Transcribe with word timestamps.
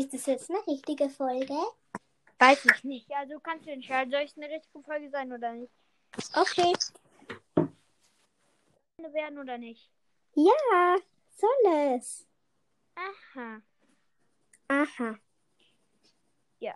Ist 0.00 0.14
das 0.14 0.24
jetzt 0.24 0.48
eine 0.50 0.66
richtige 0.66 1.10
Folge? 1.10 1.54
Weiß 2.38 2.64
ich 2.64 2.84
nicht. 2.84 3.06
Kannst 3.42 3.66
du 3.66 3.70
entscheiden, 3.70 4.10
soll 4.10 4.22
es 4.22 4.34
eine 4.34 4.48
richtige 4.48 4.82
Folge 4.82 5.10
sein 5.10 5.30
oder 5.30 5.52
nicht? 5.52 5.70
Okay. 6.34 6.72
Werden 8.96 9.38
oder 9.38 9.58
nicht? 9.58 9.90
Ja, 10.34 10.96
soll 11.36 11.96
es. 11.96 12.26
Aha. 12.94 13.60
Aha. 14.68 15.18
Ja. 16.60 16.74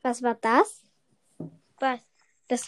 Was 0.00 0.22
war 0.22 0.36
das? 0.36 0.82
Was? 1.80 2.00
Das. 2.48 2.66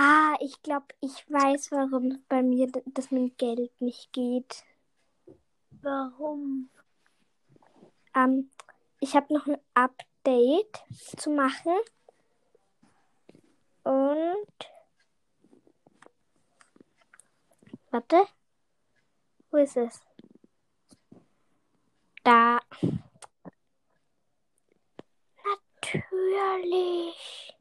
Ah, 0.00 0.36
ich 0.38 0.62
glaube, 0.62 0.86
ich 1.00 1.28
weiß, 1.28 1.72
warum 1.72 2.22
bei 2.28 2.40
mir 2.40 2.70
das 2.86 3.10
mit 3.10 3.36
Geld 3.36 3.80
nicht 3.80 4.12
geht. 4.12 4.62
Warum? 5.82 6.70
Ähm, 8.14 8.48
ich 9.00 9.16
habe 9.16 9.34
noch 9.34 9.48
ein 9.48 9.58
Update 9.74 10.84
zu 11.16 11.30
machen. 11.30 11.72
Und. 13.82 14.70
Warte. 17.90 18.24
Wo 19.50 19.56
ist 19.56 19.76
es? 19.76 20.00
Da. 22.22 22.60
Natürlich. 25.82 27.57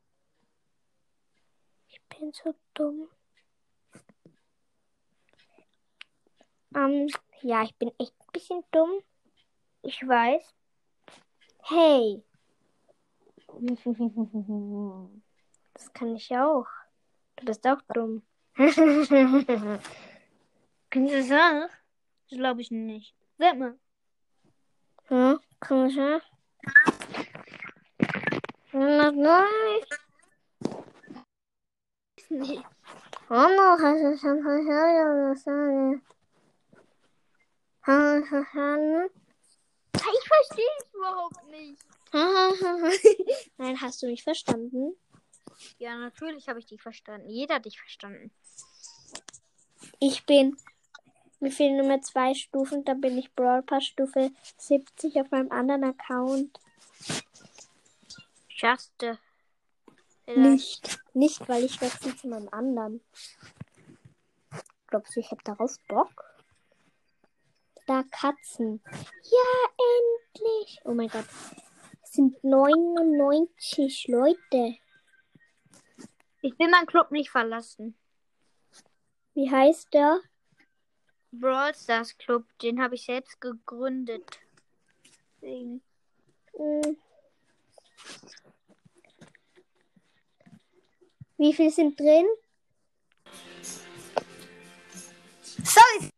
Ich 2.18 2.22
bin 2.22 2.34
so 2.34 2.56
dumm. 2.74 3.08
Ähm, 6.74 7.08
ja, 7.42 7.62
ich 7.62 7.76
bin 7.76 7.92
echt 8.00 8.12
ein 8.20 8.32
bisschen 8.34 8.64
dumm. 8.72 9.04
Ich 9.84 10.02
weiß. 10.02 10.52
Hey, 11.62 12.24
das 15.76 15.94
kann 15.94 16.16
ich 16.16 16.36
auch. 16.36 16.66
Du 17.36 17.46
bist 17.46 17.68
auch 17.68 17.84
dumm. 17.94 18.24
Kannst 20.90 21.14
du 21.14 21.24
sagen? 21.24 21.70
Das 22.30 22.40
glaube 22.40 22.62
ich 22.62 22.72
nicht. 22.72 23.14
Sag 23.38 23.60
mal. 23.60 23.78
Hm, 25.10 25.40
komm 25.60 25.92
schon. 25.92 26.20
Nein. 28.72 29.84
Nee. 32.30 32.62
Hallo, 33.30 33.78
hast 33.82 34.04
du 34.04 34.18
schon 34.18 34.44
verstanden? 35.04 36.02
Ich 39.94 40.28
verstehe 40.28 40.66
es 40.80 40.94
überhaupt 40.94 41.44
nicht. 41.50 41.86
Nein, 43.58 43.82
hast 43.82 44.02
du 44.02 44.08
mich 44.08 44.24
verstanden? 44.24 44.96
Ja, 45.78 45.98
natürlich 45.98 46.48
habe 46.48 46.60
ich 46.60 46.66
dich 46.66 46.82
verstanden. 46.82 47.30
Jeder 47.30 47.56
hat 47.56 47.66
dich 47.66 47.80
verstanden. 47.80 48.32
Ich 50.00 50.26
bin. 50.26 50.58
Mir 51.40 51.52
fehlen 51.52 51.78
nur 51.78 51.88
mehr 51.88 52.02
zwei 52.02 52.34
Stufen, 52.34 52.84
dann 52.84 53.00
bin 53.00 53.18
ich 53.18 53.34
Brawl 53.36 53.62
Pass 53.62 53.86
Stufe 53.86 54.32
70 54.58 55.20
auf 55.22 55.30
meinem 55.32 55.52
anderen 55.52 55.84
Account. 55.84 56.60
Schaffste. 58.48 59.20
Nicht. 60.36 61.00
Nicht, 61.14 61.48
weil 61.48 61.64
ich 61.64 61.80
wechsle 61.82 62.16
zu 62.16 62.28
meinem 62.28 62.50
anderen. 62.50 63.02
Glaubst 64.88 65.16
du, 65.16 65.20
ich 65.20 65.32
habe 65.32 65.44
darauf 65.44 65.76
Bock? 65.88 66.26
Da 67.86 68.04
Katzen. 68.12 68.82
Ja, 68.86 69.70
endlich. 69.78 70.82
Oh 70.84 70.94
mein 70.94 71.08
Gott. 71.08 71.26
Es 72.04 72.14
sind 72.14 72.44
99 72.44 74.08
Leute. 74.10 74.76
Ich 76.42 76.60
will 76.60 76.70
meinen 76.70 76.86
Club 76.88 77.12
nicht 77.12 77.30
verlassen. 77.30 77.98
Wie 79.34 79.50
heißt 79.50 79.94
der? 79.94 80.20
Brawl 81.32 81.76
Stars 81.76 82.18
Club, 82.18 82.46
den 82.62 82.82
habe 82.82 82.96
ich 82.96 83.06
selbst 83.06 83.40
gegründet. 83.40 84.40
Deswegen. 85.42 85.82
Hm. 86.54 86.98
Wie 91.38 91.54
viel 91.54 91.70
sind 91.72 92.00
drin? 92.00 92.26
Sorry. 95.64 96.10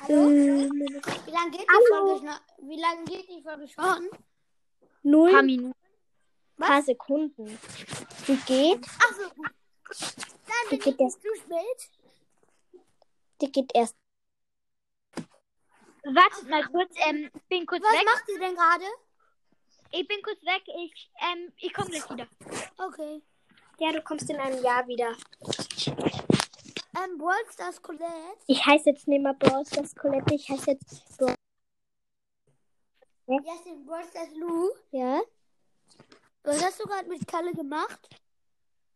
Hallo? 0.00 0.30
Ähm, 0.30 0.70
Wie 0.70 1.30
lange 1.30 1.50
geht 1.50 1.60
die. 1.60 1.86
Folge 1.88 2.18
schon? 2.18 2.68
Wie 2.68 2.80
lange 2.80 3.04
geht 3.04 3.28
die 3.28 3.42
Folge 3.42 3.68
schon? 3.68 4.08
null 5.02 5.28
Ein 5.28 5.34
paar 5.34 5.42
Minuten. 5.42 5.74
paar 6.58 6.82
Sekunden. 6.82 7.58
Die 8.26 8.36
geht, 8.46 8.84
Achso, 8.86 9.30
gut. 9.34 9.50
Dann 10.46 10.70
die 10.70 10.78
geht 10.78 10.94
ich 10.94 11.00
erst, 11.00 11.20
zu 11.22 11.28
spät. 11.36 11.90
die 13.40 13.52
geht 13.52 13.70
erst. 13.74 13.96
Wartet 16.02 16.48
mal 16.48 16.64
kurz, 16.68 16.94
ähm, 17.06 17.30
ich 17.34 17.42
bin 17.48 17.66
kurz 17.66 17.82
Was 17.82 17.92
weg. 17.92 18.04
macht 18.06 18.28
ihr 18.28 18.38
denn 18.38 18.54
gerade? 18.54 18.84
Ich 19.92 20.06
bin 20.06 20.22
kurz 20.22 20.40
weg. 20.42 20.62
Ich, 20.66 21.10
ähm, 21.20 21.52
ich 21.58 21.72
komme 21.72 21.90
gleich 21.90 22.08
wieder. 22.10 22.26
Okay. 22.78 23.22
Ja, 23.78 23.92
du 23.92 24.02
kommst 24.02 24.30
in 24.30 24.36
einem 24.36 24.62
Jahr 24.62 24.86
wieder. 24.86 25.16
Ähm, 26.96 27.18
Brawl 27.18 27.34
Stars 27.52 27.80
Colette. 27.82 28.04
Ich 28.46 28.64
heiße 28.64 28.90
jetzt 28.90 29.08
nicht 29.08 29.22
mehr 29.22 29.34
Brawl 29.34 29.64
Stars 29.66 29.94
Colette, 29.94 30.34
ich 30.34 30.48
heiße 30.48 30.72
jetzt 30.72 31.16
Brawl. 31.18 31.34
Ja, 33.26 33.38
stimmt. 33.60 33.86
Brawl 33.86 34.04
Stars 34.04 34.34
Lou. 34.36 34.70
Ja. 34.90 35.20
Was 36.42 36.64
hast 36.64 36.80
du 36.80 36.84
gerade 36.84 37.08
mit 37.08 37.26
Kalle 37.26 37.52
gemacht? 37.52 38.08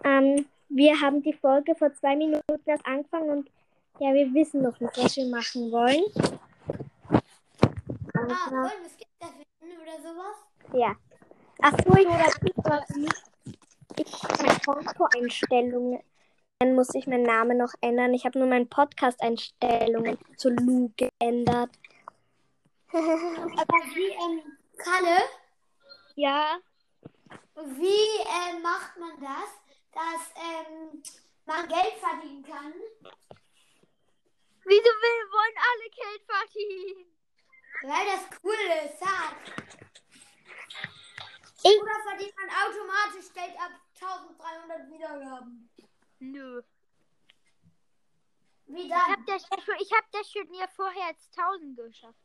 Ähm, 0.05 0.47
wir 0.69 1.01
haben 1.01 1.23
die 1.23 1.33
Folge 1.33 1.75
vor 1.75 1.93
zwei 1.95 2.17
Minuten 2.17 2.61
erst 2.67 2.87
angefangen 2.87 3.31
und 3.31 3.51
ja, 4.01 4.13
wir 4.13 4.33
wissen 4.35 4.63
noch 4.63 4.79
nicht, 4.81 4.97
was 4.97 5.17
wir 5.17 5.29
machen 5.29 5.71
wollen. 5.71 6.05
Ah, 8.17 8.51
wollen 8.51 8.83
wir 8.83 8.91
Skip 8.91 9.09
oder 9.21 10.03
sowas? 10.03 10.54
Ja. 10.73 10.95
Ach 11.63 11.73
so, 11.85 11.95
ich, 11.97 12.07
ich 13.97 14.23
meine 14.43 14.61
Kontoeinstellungen. 14.65 16.01
Dann 16.59 16.75
muss 16.75 16.95
ich 16.95 17.07
meinen 17.07 17.25
Namen 17.25 17.59
noch 17.59 17.73
ändern. 17.81 18.15
Ich 18.15 18.25
habe 18.25 18.39
nur 18.39 18.49
meine 18.49 18.67
Podcast-Einstellungen 18.67 20.19
zu 20.37 20.51
Lu 20.51 20.91
geändert. 20.97 21.71
Aber 22.93 23.79
wie, 23.95 24.11
ähm, 24.13 24.43
Kalle, 24.77 25.19
Ja. 26.15 26.59
wie 27.57 28.55
ähm, 28.55 28.63
macht 28.63 28.97
man 28.99 29.21
das, 29.21 29.51
dass 29.93 30.33
ähm, 30.37 31.03
man 31.45 31.69
Geld 31.69 31.95
verdienen 32.01 32.45
kann? 32.45 32.73
Wieso 34.67 34.85
will, 34.85 35.31
wollen 35.33 35.59
alle 35.71 35.91
Geld 35.91 36.23
verdienen? 36.27 37.07
Weil 37.83 38.07
das 38.07 38.41
cool 38.43 38.87
ist, 38.87 38.99
sag. 39.01 39.35
Ich- 41.63 41.81
Oder 41.81 42.03
verdient 42.07 42.35
man 42.37 42.49
automatisch 42.51 43.33
Geld 43.33 43.59
ab 43.59 43.73
1300 43.95 44.91
Wiedergaben? 44.91 45.71
Nö. 46.19 46.63
Wie 48.67 48.87
Ich 48.87 48.93
habe 48.93 49.17
dann? 49.17 49.27
das, 49.27 49.43
schon- 49.65 49.77
ich 49.81 49.93
hab 49.93 50.11
das 50.13 50.31
schon 50.31 50.53
ja 50.55 50.67
vorher 50.69 51.07
als 51.07 51.31
1000 51.33 51.77
geschafft. 51.77 52.19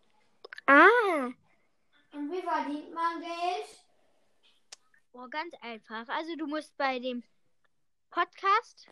Ah, 0.65 1.25
Und 2.11 2.31
wie 2.31 2.41
verdient 2.41 2.93
man 2.93 3.19
Geld? 3.21 3.67
Oh, 5.13 5.27
ganz 5.29 5.53
einfach. 5.61 6.07
Also 6.09 6.35
du 6.35 6.47
musst 6.47 6.75
bei 6.77 6.99
dem 6.99 7.23
Podcast, 8.11 8.87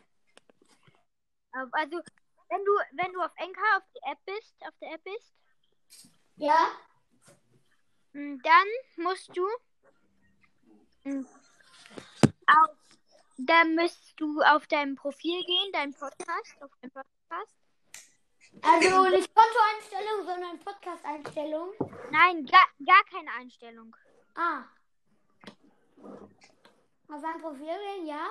äh, 1.54 1.66
also 1.72 2.02
wenn 2.50 2.66
du 2.66 2.72
wenn 2.94 3.14
du 3.14 3.22
auf 3.22 3.32
Enka 3.38 3.62
auf 3.78 3.84
die 3.96 4.02
App 4.12 4.20
bist, 4.26 4.56
auf 4.62 4.74
der 4.82 4.94
App 4.94 5.04
bist, 5.04 5.34
Ja? 6.36 6.72
Dann 8.18 8.68
musst 8.96 9.38
du 9.38 9.48
m, 11.04 11.28
auf, 12.48 12.76
dann 13.38 13.76
müsst 13.76 14.20
du 14.20 14.42
auf 14.42 14.66
dein 14.66 14.96
Profil 14.96 15.44
gehen, 15.46 15.72
dein 15.72 15.94
Podcast, 15.94 16.62
auf 16.62 16.72
dein 16.82 16.90
Podcast. 16.90 17.56
Also 18.64 19.10
nicht 19.10 19.30
Kontoeinstellung, 19.36 20.26
sondern 20.26 20.60
Podcast-Einstellung. 20.60 21.74
Nein, 22.10 22.46
gar, 22.46 22.68
gar 22.84 23.04
keine 23.12 23.32
Einstellung. 23.40 23.96
Ah. 24.34 24.64
Auf 27.10 27.24
ein 27.24 27.40
Profil 27.40 27.68
gehen, 27.68 28.08
ja? 28.08 28.28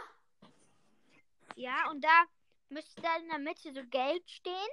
Ja, 1.55 1.91
und 1.91 2.03
da 2.03 2.25
müsste 2.71 3.01
dann 3.03 3.23
in 3.23 3.29
der 3.29 3.39
Mitte 3.39 3.73
so 3.73 3.85
Geld 3.89 4.29
stehen. 4.29 4.69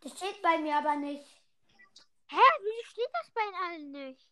Das 0.00 0.16
steht 0.16 0.40
bei 0.40 0.56
mir 0.58 0.76
aber 0.78 0.96
nicht. 0.96 1.41
Hä, 2.32 2.38
wieso 2.62 2.90
steht 2.90 3.10
das 3.12 3.30
bei 3.34 3.42
allen 3.62 3.92
nicht? 3.92 4.26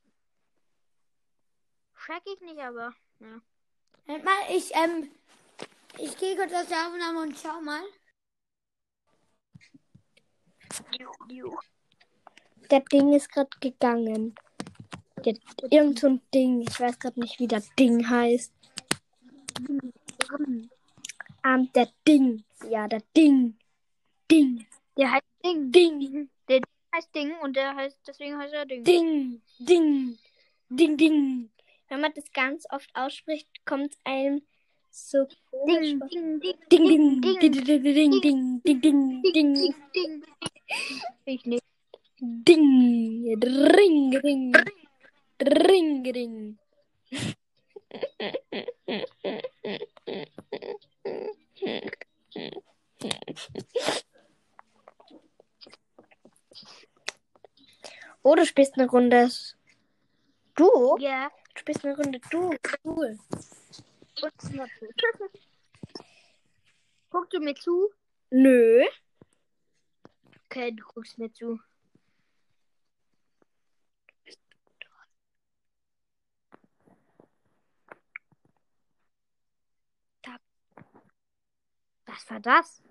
Check 2.06 2.22
ich 2.24 2.40
nicht, 2.40 2.58
aber. 2.58 2.94
Ja. 3.18 3.42
Moment 4.06 4.24
mal, 4.24 4.40
ich, 4.48 4.74
ähm, 4.74 5.10
ich 5.98 6.16
gehe 6.16 6.34
kurz 6.34 6.50
aus 6.54 6.66
der 6.68 6.86
Aufnahme 6.86 7.20
und 7.20 7.38
schau 7.38 7.60
mal. 7.60 7.82
Der 12.70 12.80
Ding 12.80 13.12
ist 13.12 13.30
gerade 13.30 13.50
gegangen. 13.60 14.34
Der, 15.22 15.34
irgend 15.70 15.98
so 15.98 16.06
ein 16.06 16.22
Ding. 16.32 16.62
Ich 16.62 16.80
weiß 16.80 16.98
gerade 16.98 17.20
nicht, 17.20 17.38
wie 17.38 17.48
das 17.48 17.68
Ding 17.74 18.08
heißt. 18.08 18.50
Ähm, 21.44 21.70
der 21.74 21.92
Ding. 22.08 22.44
Ja, 22.66 22.88
der 22.88 23.02
Ding. 23.14 23.58
Ding. 24.30 24.66
Der 24.96 25.10
heißt 25.12 25.26
Ding. 25.44 25.70
Ding. 25.70 26.30
Heißt 26.94 27.14
Ding 27.14 27.32
und 27.42 27.56
der 27.56 27.74
heißt, 27.76 27.98
deswegen 28.06 28.36
heißt 28.38 28.52
er 28.54 28.66
Ding. 28.66 28.84
Ding. 28.84 29.42
Ding. 29.58 30.18
Ding, 30.68 30.96
ding. 30.96 31.50
Wenn 31.88 32.00
man 32.00 32.12
das 32.14 32.30
ganz 32.32 32.64
oft 32.70 32.90
ausspricht, 32.94 33.48
kommt 33.64 33.96
einem 34.04 34.42
so 34.90 35.26
komisch 35.50 35.90
Ding, 35.90 35.98
vor. 35.98 36.08
ding, 36.08 36.40
ding, 36.40 36.56
Ding, 36.70 37.20
ding, 37.20 37.20
ding, 37.20 37.52
ding, 37.52 37.64
ding, 37.64 37.82
ding, 37.82 38.20
ding, 38.22 38.62
ding, 38.62 38.62
ding, 38.62 38.62
ding, 38.62 39.22
ding, 39.22 39.22
ding, 39.32 39.82
ding. 39.94 40.24
Ich 41.24 41.44
nicht. 41.44 41.64
ding, 42.20 43.38
ring, 43.42 44.14
ring, 44.22 44.52
ring, 45.40 46.04
ring. 46.12 46.58
Oh, 58.22 58.34
du 58.34 58.44
spielst 58.44 58.74
eine 58.74 58.88
Runde. 58.88 59.30
Du? 60.54 60.96
Ja. 60.98 61.30
Du 61.54 61.60
spielst 61.60 61.84
eine 61.84 61.96
Runde. 61.96 62.20
Du. 62.30 62.54
Cool. 62.84 63.18
Guckst 67.10 67.32
du 67.32 67.40
mir 67.40 67.54
zu? 67.54 67.90
Nö. 68.30 68.84
Okay, 70.46 70.72
du 70.72 70.84
guckst 70.84 71.18
mir 71.18 71.32
zu. 71.32 71.58
Was 82.06 82.30
war 82.30 82.40
das? 82.40 82.82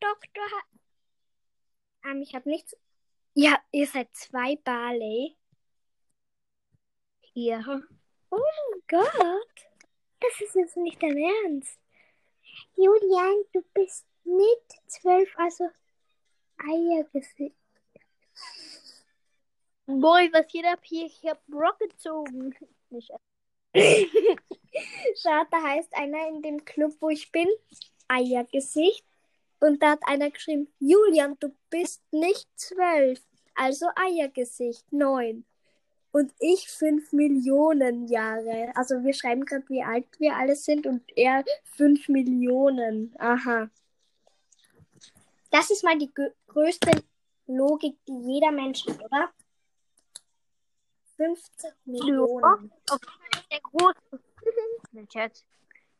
Doktor. 0.00 0.44
Ha 0.52 0.73
ähm, 2.04 2.22
ich 2.22 2.34
habe 2.34 2.48
nichts. 2.48 2.76
Ja, 3.34 3.60
ihr 3.72 3.86
seid 3.86 4.14
zwei 4.14 4.56
Barley. 4.56 5.36
Ja. 7.34 7.82
Oh 8.30 8.36
mein 8.38 8.82
Gott. 8.88 9.66
Das 10.20 10.40
ist 10.40 10.54
jetzt 10.54 10.76
nicht 10.76 11.02
dein 11.02 11.18
Ernst. 11.18 11.78
Julian, 12.76 13.44
du 13.52 13.62
bist 13.74 14.06
nicht 14.24 14.80
zwölf, 14.86 15.28
also 15.36 15.68
Eiergesicht. 16.58 17.56
Boy, 19.86 20.32
was 20.32 20.46
geht 20.46 20.64
ab 20.64 20.80
hier? 20.82 21.06
Ich 21.06 21.22
hab 21.26 21.42
Rock 21.52 21.78
gezogen. 21.78 22.54
Nicht. 22.90 23.10
Schade, 25.20 25.48
da 25.50 25.62
heißt 25.62 25.94
einer 25.94 26.28
in 26.28 26.42
dem 26.42 26.64
Club, 26.64 26.92
wo 27.00 27.10
ich 27.10 27.30
bin, 27.32 27.48
Eiergesicht. 28.08 29.04
Und 29.64 29.82
da 29.82 29.92
hat 29.92 30.00
einer 30.06 30.30
geschrieben, 30.30 30.68
Julian, 30.78 31.38
du 31.40 31.48
bist 31.70 32.02
nicht 32.12 32.46
zwölf, 32.54 33.18
also 33.54 33.86
Eiergesicht, 33.96 34.92
neun. 34.92 35.46
Und 36.12 36.34
ich 36.38 36.68
fünf 36.68 37.14
Millionen 37.14 38.06
Jahre. 38.06 38.72
Also 38.74 39.02
wir 39.02 39.14
schreiben 39.14 39.46
gerade, 39.46 39.66
wie 39.70 39.82
alt 39.82 40.04
wir 40.18 40.36
alle 40.36 40.54
sind 40.54 40.86
und 40.86 41.02
er 41.16 41.46
fünf 41.64 42.08
Millionen. 42.10 43.14
Aha. 43.18 43.70
Das 45.50 45.70
ist 45.70 45.82
mal 45.82 45.96
die 45.96 46.12
größte 46.46 47.02
Logik, 47.46 47.96
die 48.06 48.34
jeder 48.34 48.52
Mensch 48.52 48.86
hat, 48.86 49.02
oder? 49.02 49.30
15 51.16 51.70
Millionen. 51.86 52.70
Der 53.50 53.60
große. 53.62 54.20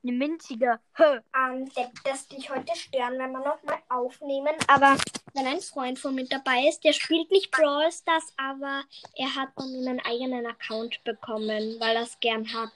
Eine 0.05 0.13
minzige. 0.13 0.81
Hä. 0.97 1.21
ähm, 1.35 1.65
der- 1.75 1.91
das 2.05 2.29
dich 2.29 2.51
heute 2.51 2.77
stören, 2.77 3.19
wenn 3.19 3.33
wir 3.33 3.39
nochmal 3.39 3.79
aufnehmen. 3.89 4.55
Aber 4.69 4.97
wenn 5.33 5.47
ein 5.47 5.61
Freund 5.61 5.99
von 5.99 6.15
mir 6.15 6.27
dabei 6.27 6.69
ist, 6.69 6.85
der 6.85 6.93
spielt 6.93 7.31
nicht 7.31 7.51
Brawl 7.51 7.91
Stars, 7.91 8.35
aber 8.37 8.85
er 9.17 9.35
hat 9.35 9.49
von 9.55 9.73
mir 9.73 9.89
einen 9.89 10.01
eigenen 10.01 10.47
Account 10.47 11.03
bekommen, 11.05 11.77
weil 11.81 11.97
er 11.97 12.03
es 12.03 12.21
gern 12.21 12.47
hat. 12.53 12.71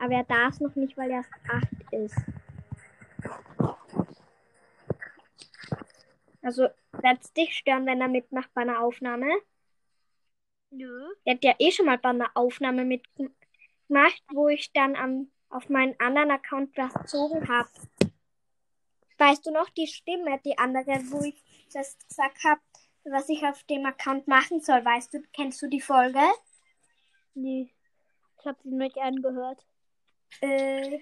Aber 0.00 0.12
er 0.12 0.24
darf 0.24 0.60
noch 0.60 0.74
nicht, 0.74 0.96
weil 0.98 1.10
er 1.10 1.16
erst 1.18 1.30
8 1.50 1.92
ist. 1.92 2.16
Also, 6.42 6.62
wird 6.92 7.22
es 7.22 7.32
dich 7.32 7.56
stören, 7.56 7.86
wenn 7.86 8.00
er 8.00 8.08
mitmacht 8.08 8.52
bei 8.52 8.62
einer 8.62 8.80
Aufnahme? 8.80 9.30
Nö. 10.70 11.14
Er 11.24 11.34
hat 11.34 11.44
ja 11.44 11.54
eh 11.58 11.70
schon 11.70 11.86
mal 11.86 11.98
bei 11.98 12.08
einer 12.10 12.30
Aufnahme 12.34 12.84
mitgemacht, 12.84 14.22
wo 14.32 14.48
ich 14.48 14.72
dann 14.72 14.96
am, 14.96 15.30
auf 15.52 15.68
meinen 15.68 15.98
anderen 16.00 16.30
Account 16.30 16.74
gezogen 16.74 17.48
habe. 17.48 17.70
Weißt 19.18 19.46
du 19.46 19.52
noch 19.52 19.68
die 19.70 19.86
Stimme, 19.86 20.40
die 20.44 20.58
andere, 20.58 20.98
wo 21.10 21.22
ich 21.22 21.68
das 21.72 21.96
gesagt 22.08 22.42
habe, 22.44 22.60
was 23.04 23.28
ich 23.28 23.44
auf 23.44 23.62
dem 23.64 23.84
Account 23.86 24.26
machen 24.26 24.60
soll? 24.60 24.84
Weißt 24.84 25.14
du, 25.14 25.22
kennst 25.32 25.60
du 25.62 25.68
die 25.68 25.80
Folge? 25.80 26.20
Nee. 27.34 27.72
Ich 28.38 28.46
habe 28.46 28.58
sie 28.64 28.70
nicht 28.70 28.98
angehört. 28.98 29.64
Äh. 30.40 30.98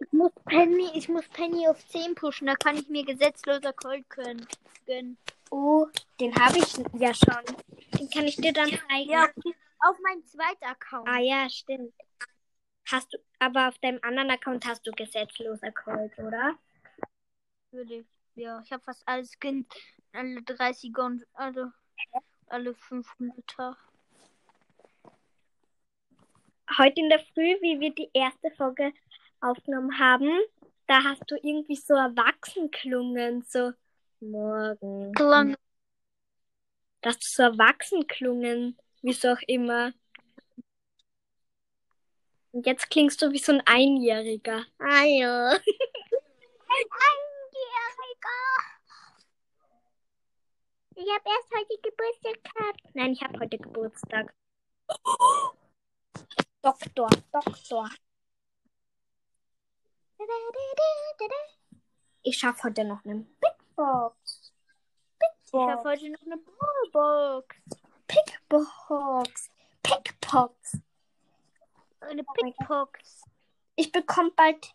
Ich 0.00 0.12
muss 0.12 0.32
Penny, 0.44 0.90
ich 0.94 1.08
muss 1.08 1.28
Penny 1.28 1.68
auf 1.68 1.86
10 1.88 2.14
pushen, 2.14 2.46
da 2.46 2.54
kann 2.54 2.76
ich 2.76 2.88
mir 2.88 3.04
gesetzloser 3.04 3.72
Cold 3.72 4.08
gönnen. 4.10 4.46
Oh, 5.50 5.86
den 6.20 6.34
habe 6.34 6.58
ich 6.58 6.76
ja 6.94 7.14
schon. 7.14 7.56
Den 7.98 8.10
kann 8.10 8.26
ich 8.26 8.36
dir 8.36 8.52
dann 8.52 8.68
zeigen. 8.68 9.10
Ja, 9.10 9.28
auf 9.80 9.96
meinem 10.02 10.24
zweiten 10.26 10.64
Account. 10.64 11.08
Ah 11.08 11.20
ja, 11.20 11.48
stimmt. 11.48 11.94
Hast 12.90 13.12
du, 13.12 13.18
aber 13.38 13.68
auf 13.68 13.78
deinem 13.78 14.00
anderen 14.02 14.30
Account 14.30 14.66
hast 14.66 14.86
du 14.86 14.92
gesetzloser 14.92 15.72
Cold, 15.72 16.18
oder? 16.18 16.58
Natürlich. 17.70 18.06
Ja, 18.34 18.62
ich 18.64 18.72
habe 18.72 18.82
fast 18.82 19.02
alles 19.06 19.32
Skins. 19.38 19.66
Alle 20.12 20.42
30 20.42 20.96
und 20.96 21.26
alle, 21.34 21.72
alle 22.46 22.70
500er. 22.70 23.76
Heute 26.78 27.00
in 27.00 27.08
der 27.08 27.20
Früh, 27.20 27.56
wie 27.60 27.80
wir 27.80 27.94
die 27.94 28.10
erste 28.14 28.50
Folge 28.52 28.92
aufgenommen 29.40 29.98
haben, 29.98 30.30
da 30.86 31.02
hast 31.02 31.22
du 31.28 31.36
irgendwie 31.36 31.76
so 31.76 31.94
erwachsen 31.94 32.70
klungen, 32.70 33.42
so 33.42 33.72
morgen. 34.20 35.12
Klang. 35.14 35.56
Da 37.00 37.10
hast 37.10 37.22
du 37.22 37.28
so 37.28 37.42
erwachsen 37.42 38.06
klungen, 38.06 38.76
wie 39.02 39.12
so 39.12 39.28
auch 39.28 39.42
immer. 39.46 39.92
Und 42.52 42.66
jetzt 42.66 42.90
klingst 42.90 43.22
du 43.22 43.30
wie 43.30 43.38
so 43.38 43.52
ein 43.52 43.62
Einjähriger. 43.66 44.64
Ah 44.78 45.04
ja. 45.04 45.50
Einjähriger. 45.50 45.68
Ich 50.96 51.08
habe 51.08 51.24
erst 51.24 51.54
heute 51.54 51.78
Geburtstag 51.82 52.42
gehabt. 52.42 52.80
Nein, 52.94 53.12
ich 53.12 53.22
habe 53.22 53.38
heute 53.38 53.58
Geburtstag. 53.58 54.34
Doktor, 56.62 57.08
Doktor. 57.32 57.88
Ich 62.22 62.36
schaffe 62.36 62.64
heute 62.64 62.84
noch 62.84 63.04
eine 63.04 63.20
Big 63.40 63.67
Box. 63.78 64.52
Big 65.20 65.28
Ich 65.46 65.52
habe 65.54 65.88
heute 65.88 66.10
noch 66.10 66.22
eine 66.26 66.36
Ballbox. 66.36 67.56
Pickbox. 68.08 69.50
Pickbox. 69.84 70.78
Eine 72.00 72.22
Oh 72.22 72.32
Pickbox. 72.32 73.22
Ich 73.76 73.92
bekomme 73.92 74.32
bald 74.32 74.74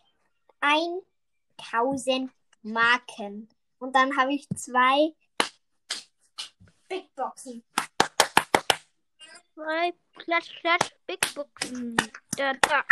1000 0.60 2.32
Marken. 2.62 3.50
Und 3.78 3.94
dann 3.94 4.16
habe 4.16 4.32
ich 4.32 4.48
zwei 4.56 5.14
Big 6.88 7.14
Boxen. 7.14 7.62
Zwei 9.52 9.92
Klatsch, 10.14 10.60
Klatsch, 10.60 10.94
Bigboxen. 11.06 11.94
Da, 12.38 12.54
da. 12.54 12.82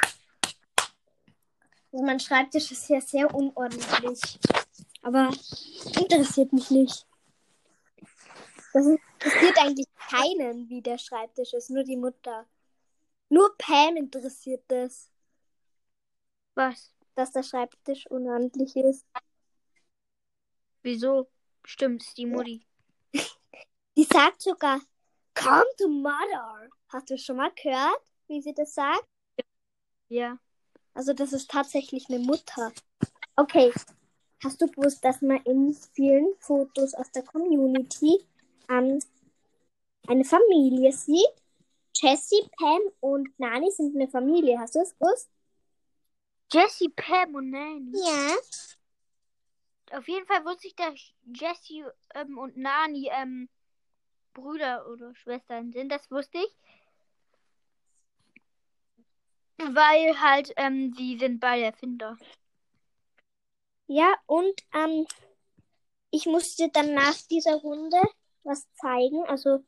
Also 1.91 2.05
mein 2.05 2.21
Schreibtisch 2.21 2.71
ist 2.71 2.87
hier 2.87 3.01
sehr 3.01 3.35
unordentlich. 3.35 4.39
Aber 5.03 5.31
interessiert 5.99 6.53
mich 6.53 6.71
nicht. 6.71 7.07
Das 8.73 8.87
interessiert 8.87 9.59
eigentlich 9.59 9.89
keinen, 9.97 10.69
wie 10.69 10.81
der 10.81 10.99
Schreibtisch 10.99 11.53
ist, 11.53 11.71
nur 11.71 11.85
die 11.85 11.97
Mutter. 11.97 12.47
Nur 13.29 13.55
Pam 13.59 13.97
interessiert 13.97 14.65
das. 14.69 15.11
Was? 16.55 16.93
dass 17.15 17.33
der 17.33 17.43
Schreibtisch 17.43 18.07
unordentlich 18.07 18.77
ist. 18.77 19.07
Wieso? 20.83 21.29
Stimmt, 21.65 22.03
ist 22.03 22.19
die 22.19 22.27
Mutti. 22.27 22.67
Die 23.97 24.05
sagt 24.05 24.41
sogar, 24.41 24.81
come 25.35 25.67
to 25.79 25.87
mother. 25.87 26.69
Hast 26.89 27.11
du 27.11 27.19
schon 27.19 27.37
mal 27.37 27.53
gehört, 27.55 28.03
wie 28.27 28.41
sie 28.41 28.55
das 28.55 28.75
sagt? 28.75 29.07
Ja. 30.09 30.39
Also 30.95 31.13
das 31.13 31.33
ist 31.35 31.51
tatsächlich 31.51 32.07
eine 32.09 32.19
Mutter. 32.19 32.73
Okay. 33.37 33.71
Hast 34.45 34.61
du 34.61 34.67
gewusst, 34.67 35.05
dass 35.05 35.23
man 35.23 35.39
in 35.45 35.73
vielen 35.93 36.35
Fotos 36.41 36.95
aus 36.95 37.11
der 37.13 37.23
Community 37.23 38.19
ähm, 38.69 38.99
eine 40.09 40.25
Familie 40.25 40.93
sieht? 40.93 41.35
Jessie, 41.95 42.49
Pam 42.59 42.81
und 43.01 43.39
Nani 43.39 43.71
sind 43.71 43.95
eine 43.95 44.09
Familie. 44.09 44.59
Hast 44.59 44.75
du 44.75 44.81
es 44.81 44.99
gewusst? 44.99 45.31
Jessie, 46.51 46.89
Pam 46.89 47.35
und 47.35 47.51
Nanny. 47.51 47.93
Ja. 47.95 48.37
Auf 49.99 50.09
jeden 50.09 50.27
Fall 50.27 50.45
wusste 50.45 50.67
ich, 50.67 50.75
dass 50.75 50.95
Jessie 51.25 51.85
ähm, 52.15 52.37
und 52.39 52.57
Nani 52.57 53.11
ähm, 53.13 53.49
Brüder 54.35 54.87
oder 54.89 55.15
Schwestern 55.15 55.73
sind. 55.73 55.91
Das 55.91 56.11
wusste 56.11 56.39
ich. 56.39 56.59
Weil 59.59 60.21
halt, 60.21 60.53
ähm, 60.57 60.93
sie 60.97 61.19
sind 61.19 61.41
beide 61.41 61.67
Erfinder. 61.67 62.19
Ja, 63.95 64.15
und 64.25 64.59
ähm, 64.73 65.07
ich 66.11 66.25
musste 66.25 66.71
dann 66.71 66.95
nach 66.95 67.15
dieser 67.31 67.57
Runde 67.57 67.99
was 68.43 68.67
zeigen, 68.81 69.23
also 69.27 69.63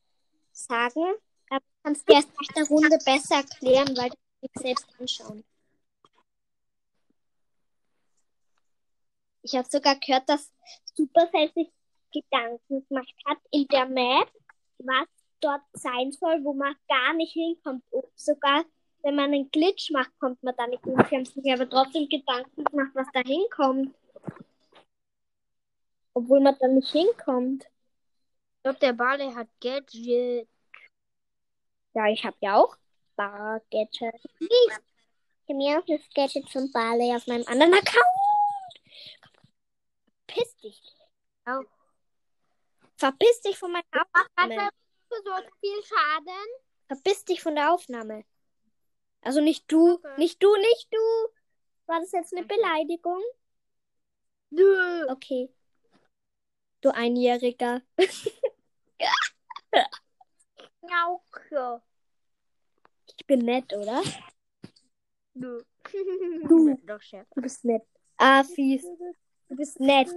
sagen. 0.50 1.04
Aber 1.50 1.60
du 1.60 1.82
kannst 1.82 2.08
dir 2.08 2.14
erst 2.14 2.30
nach 2.40 2.54
der 2.56 2.66
Runde 2.68 2.98
besser 3.04 3.34
erklären, 3.34 3.94
weil 3.98 4.08
du 4.08 4.16
dich 4.40 4.50
selbst 4.54 4.86
anschauen. 4.98 5.44
Ich 9.42 9.54
habe 9.56 9.68
sogar 9.70 9.96
gehört, 9.96 10.26
dass 10.26 10.50
Supercell 10.94 11.52
sich 11.54 11.70
Gedanken 12.10 12.88
gemacht 12.88 13.14
hat 13.26 13.38
in 13.50 13.66
der 13.66 13.84
Map, 13.84 14.32
was 14.78 15.06
dort 15.40 15.62
sein 15.74 16.12
soll, 16.12 16.42
wo 16.44 16.54
man 16.54 16.74
gar 16.88 17.12
nicht 17.12 17.34
hinkommt. 17.34 17.84
Und 17.90 18.06
sogar 18.14 18.64
wenn 19.02 19.16
man 19.16 19.34
einen 19.34 19.50
Glitch 19.50 19.90
macht, 19.90 20.18
kommt 20.18 20.42
man 20.42 20.54
da 20.56 20.66
nicht 20.66 20.82
hin. 20.82 20.96
Sie 21.10 21.14
haben 21.14 21.26
sich 21.26 21.52
aber 21.52 21.68
trotzdem 21.68 22.08
Gedanken 22.08 22.64
gemacht, 22.64 22.92
was 22.94 23.06
da 23.12 23.20
hinkommt. 23.20 23.94
Obwohl 26.14 26.40
man 26.40 26.56
da 26.58 26.68
nicht 26.68 26.90
hinkommt. 26.90 27.64
Ich 27.64 28.62
glaube, 28.62 28.78
der 28.78 28.92
Barley 28.92 29.32
hat 29.32 29.48
Gadget. 29.60 30.48
Ja, 31.92 32.08
ich 32.08 32.24
habe 32.24 32.36
ja 32.40 32.56
auch 32.56 32.76
Bar-Gadget. 33.16 34.14
Ich 34.40 35.48
habe 35.48 35.54
mir 35.54 35.78
auch 35.78 35.84
das 35.86 36.00
Gadget 36.14 36.48
von 36.50 36.70
Barley 36.72 37.14
auf 37.14 37.26
meinem 37.26 37.46
anderen 37.46 37.74
Account. 37.74 38.04
Verpiss 40.26 40.56
dich. 40.56 40.82
Au. 41.44 41.62
Verpiss 42.96 43.40
dich 43.42 43.58
von 43.58 43.72
meiner 43.72 43.84
Aufnahme. 43.92 44.70
So 45.10 45.32
viel 45.60 45.82
Schaden. 45.84 46.48
Verpiss 46.86 47.24
dich 47.24 47.42
von 47.42 47.54
der 47.54 47.72
Aufnahme. 47.72 48.24
Also 49.20 49.40
nicht 49.40 49.70
du, 49.70 49.94
Okay. 49.94 50.14
nicht 50.18 50.42
du, 50.42 50.54
nicht 50.56 50.88
du. 50.90 50.98
War 51.86 52.00
das 52.00 52.12
jetzt 52.12 52.34
eine 52.34 52.46
Beleidigung? 52.46 53.22
Nö. 54.50 55.06
Okay. 55.10 55.50
Du 56.84 56.94
Einjähriger. 56.94 57.80
Ich 63.16 63.26
bin 63.26 63.38
nett, 63.38 63.72
oder? 63.72 64.02
Nö. 65.32 65.64
Du. 66.46 66.76
Doch, 66.84 67.00
Chef. 67.00 67.26
Du 67.34 67.40
bist 67.40 67.64
nett. 67.64 67.86
Ah, 68.18 68.44
fies. 68.44 68.82
Du 69.48 69.56
bist 69.56 69.80
nett. 69.80 70.10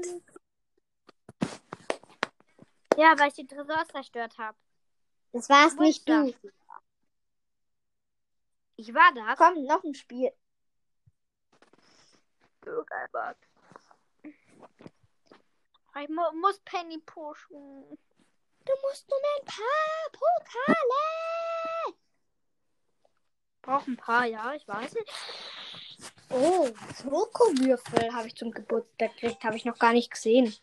Ja, 2.97 3.17
weil 3.17 3.29
ich 3.29 3.36
den 3.36 3.47
Tresor 3.47 3.86
zerstört 3.89 4.38
habe. 4.38 4.57
Das 5.31 5.47
warst 5.47 5.77
Wo 5.77 5.83
nicht 5.83 6.09
du. 6.09 6.33
Ich 8.75 8.93
war 8.93 9.13
das. 9.13 9.38
Komm, 9.38 9.63
noch 9.63 9.86
ein 9.86 9.93
Spiel. 9.93 10.33
Ich 16.00 16.10
mu 16.10 16.22
muss 16.34 16.60
Penny 16.60 17.00
pushen. 17.00 17.98
Du 18.66 18.74
musst 18.84 19.10
nur 19.10 19.20
ein 19.39 19.46
paar 19.46 20.12
Pokale. 20.12 21.96
Brauch 23.63 23.88
ein 23.88 23.98
paar, 23.98 24.25
ja, 24.25 24.54
ich 24.54 24.68
weiß. 24.68 24.96
Oh, 26.30 26.70
Schokowürfel 27.01 28.13
habe 28.13 28.27
ich 28.27 28.36
zum 28.36 28.51
Geburtstag 28.51 29.16
gekriegt. 29.16 29.44
Habe 29.44 29.56
ich 29.56 29.66
noch 29.66 29.80
gar 29.80 29.94
nicht 29.94 30.12
gesehen. 30.12 30.56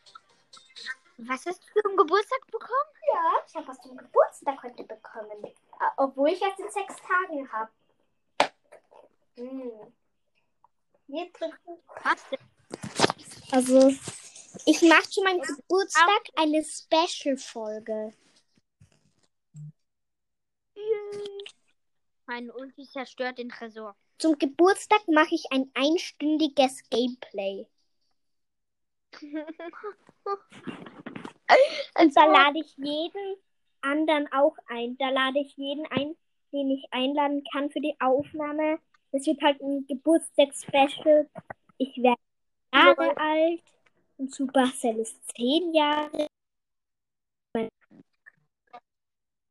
Was 1.17 1.47
hast 1.47 1.63
du 1.75 1.83
zum 1.83 1.97
Geburtstag 1.97 2.47
bekommen? 2.47 2.91
Ja, 3.13 3.33
ich 3.47 3.55
habe 3.57 3.67
was 3.67 3.81
zum 3.81 3.97
Geburtstag 3.97 4.63
heute 4.63 4.85
bekommen. 4.85 5.45
Äh, 5.45 5.91
Obwohl 5.97 6.29
ich 6.29 6.43
erst 6.43 6.61
in 6.61 6.71
sechs 6.71 6.97
Tagen 6.97 7.51
habe. 7.51 7.71
Hm. 9.37 9.93
Was 12.03 12.29
denn? 12.31 12.39
Also, 13.51 13.93
ich 14.67 14.83
mache 14.83 15.09
zu 15.09 15.23
meinem 15.23 15.41
Geburtstag 15.41 16.23
eine 16.37 16.63
Special-Folge. 16.65 18.13
Mein 22.27 22.51
Ulti 22.51 22.89
zerstört 22.89 23.39
den 23.39 23.51
Tresor. 23.51 23.95
Zum 24.19 24.39
Geburtstag 24.39 25.07
mache 25.09 25.35
ich 25.35 25.45
ein 25.51 25.71
einstündiges 25.75 26.89
Gameplay. 26.89 27.67
Und 31.97 32.17
da 32.17 32.25
lade 32.27 32.61
ich 32.61 32.75
jeden 32.77 33.37
anderen 33.83 34.33
auch 34.33 34.57
ein. 34.69 34.97
Da 34.99 35.11
lade 35.11 35.41
ich 35.41 35.57
jeden 35.57 35.87
ein, 35.87 36.17
den 36.53 36.71
ich 36.71 36.87
einladen 36.91 37.45
kann 37.53 37.71
für 37.71 37.81
die 37.81 37.97
Aufnahme. 38.01 38.79
Das 39.13 39.27
wird 39.27 39.43
halt 39.43 39.61
ein 39.61 39.87
Geburtstagsspecial. 39.87 41.29
Ich 41.79 41.97
werde 41.99 42.21
Jahre 42.73 43.17
alt 43.17 43.63
und 44.17 44.35
Supercell 44.35 44.99
ist 44.99 45.17
zehn 45.35 45.75
Jahre. 45.75 46.27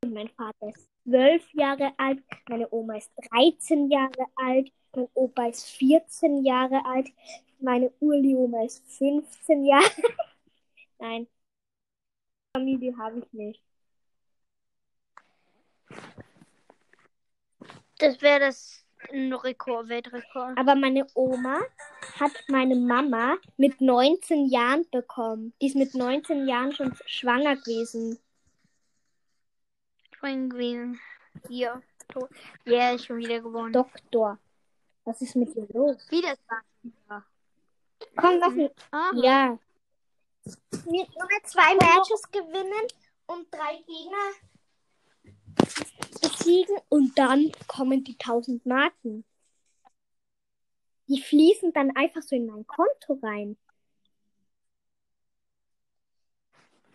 Mein, 0.06 0.28
Vater 0.28 0.68
ist 0.68 0.88
zwölf 1.04 1.42
Jahre 1.54 1.92
alt. 1.98 2.22
Meine 2.48 2.70
Oma 2.72 2.96
ist 2.96 3.10
13 3.30 3.90
Jahre 3.90 4.26
alt. 4.36 4.70
Mein 4.94 5.08
Opa 5.14 5.46
ist 5.46 5.68
14 5.70 6.44
Jahre 6.44 6.84
alt. 6.84 7.08
Meine 7.60 7.90
Urli-Oma 8.00 8.64
ist 8.64 8.86
15 8.98 9.64
Jahre 9.64 9.90
Nein. 10.98 11.26
Familie 12.56 12.96
habe 12.96 13.18
ich 13.20 13.32
nicht. 13.32 13.62
Das 17.98 18.20
wäre 18.22 18.40
das 18.40 18.83
ein 19.12 19.32
Rekord, 19.32 19.88
Weltrekord. 19.88 20.56
Aber 20.56 20.74
meine 20.74 21.06
Oma 21.14 21.60
hat 22.18 22.32
meine 22.48 22.76
Mama 22.76 23.36
mit 23.56 23.80
19 23.80 24.46
Jahren 24.46 24.86
bekommen. 24.90 25.52
Die 25.60 25.66
ist 25.66 25.76
mit 25.76 25.94
19 25.94 26.46
Jahren 26.46 26.72
schon 26.72 26.94
schwanger 27.06 27.56
gewesen. 27.56 28.18
Hier. 31.48 31.82
tot. 32.08 32.30
Ja, 32.64 32.92
ist 32.92 33.06
schon 33.06 33.18
wieder 33.18 33.40
gewonnen. 33.40 33.72
Doktor. 33.72 34.38
Was 35.04 35.20
ist 35.20 35.36
mit 35.36 35.54
dir 35.54 35.66
los? 35.72 35.98
Wie 36.08 36.22
das 36.22 36.38
war. 36.48 37.24
Komm, 38.16 38.38
noch 38.38 38.52
ein. 38.52 38.70
Aha. 38.90 39.10
Ja. 39.16 39.58
Wir 40.44 41.06
nur 41.06 41.28
zwei 41.44 41.74
Matches 41.74 42.22
gewinnen 42.30 42.86
und 43.26 43.52
drei 43.52 43.76
Gegner 43.86 44.32
besiegen 46.28 46.76
und 46.88 47.18
dann 47.18 47.52
kommen 47.66 48.04
die 48.04 48.16
1000 48.18 48.64
Marken. 48.66 49.24
Die 51.08 51.20
fließen 51.20 51.72
dann 51.72 51.94
einfach 51.96 52.22
so 52.22 52.34
in 52.34 52.46
mein 52.46 52.66
Konto 52.66 53.18
rein. 53.22 53.56